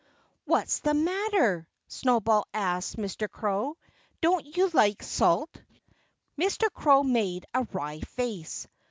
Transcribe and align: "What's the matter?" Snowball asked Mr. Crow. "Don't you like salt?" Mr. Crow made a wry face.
"What's 0.45 0.79
the 0.79 0.95
matter?" 0.95 1.67
Snowball 1.87 2.47
asked 2.55 2.95
Mr. 2.97 3.29
Crow. 3.29 3.77
"Don't 4.19 4.57
you 4.57 4.67
like 4.69 5.03
salt?" 5.03 5.61
Mr. 6.39 6.73
Crow 6.73 7.03
made 7.03 7.45
a 7.53 7.65
wry 7.71 7.99
face. 7.99 8.67